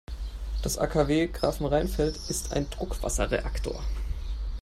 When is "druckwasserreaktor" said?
2.71-3.83